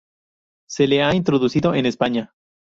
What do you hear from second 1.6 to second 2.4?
en España.